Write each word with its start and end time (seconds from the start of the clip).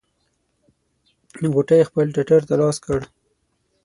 غوټۍ 1.53 1.81
خپل 1.89 2.05
ټټر 2.15 2.41
ته 2.47 2.53
لاس 2.61 2.77
کړ. 2.85 2.99